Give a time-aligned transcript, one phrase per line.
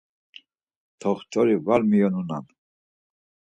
[0.99, 2.45] T̆oxt̆ori var miyonunan.